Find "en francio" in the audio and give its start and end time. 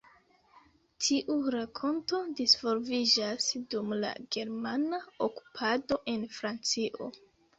6.15-7.11